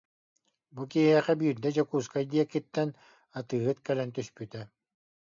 [0.73, 2.89] Бу киһиэхэ биирдэ Дьокуускай диэкиттэн
[3.39, 4.61] атыыһыт кэлэн түспүтэ